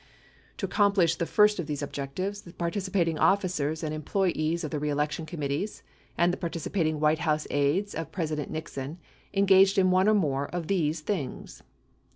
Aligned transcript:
To 0.57 0.65
accomplish 0.65 1.17
the 1.17 1.27
first 1.27 1.59
of 1.59 1.67
these 1.67 1.83
objectives, 1.83 2.41
the 2.41 2.53
participating 2.53 3.19
officers 3.19 3.83
and 3.83 3.93
employees 3.93 4.63
of 4.63 4.71
the 4.71 4.79
reelection 4.79 5.27
committees 5.27 5.83
and 6.17 6.33
the 6.33 6.37
participating 6.37 6.99
White 6.99 7.19
House 7.19 7.45
aides 7.51 7.93
of 7.93 8.11
President 8.11 8.49
Nixon 8.49 8.97
engaged 9.31 9.77
in 9.77 9.91
one 9.91 10.07
or 10.07 10.15
more 10.15 10.47
of 10.47 10.65
these 10.65 11.01
things: 11.01 11.59
1. 11.61 11.67